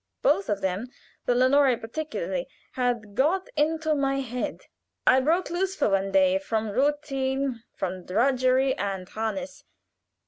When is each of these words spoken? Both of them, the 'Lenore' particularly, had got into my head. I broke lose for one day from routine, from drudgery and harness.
Both 0.23 0.49
of 0.49 0.61
them, 0.61 0.87
the 1.27 1.35
'Lenore' 1.35 1.77
particularly, 1.77 2.47
had 2.71 3.13
got 3.13 3.49
into 3.55 3.93
my 3.93 4.19
head. 4.21 4.61
I 5.05 5.19
broke 5.19 5.51
lose 5.51 5.75
for 5.75 5.89
one 5.89 6.11
day 6.11 6.39
from 6.39 6.71
routine, 6.71 7.61
from 7.75 8.07
drudgery 8.07 8.75
and 8.79 9.07
harness. 9.07 9.63